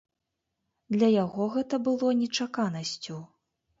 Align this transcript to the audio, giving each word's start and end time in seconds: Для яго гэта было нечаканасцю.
Для 0.95 1.09
яго 1.23 1.43
гэта 1.55 1.75
было 1.89 2.07
нечаканасцю. 2.23 3.23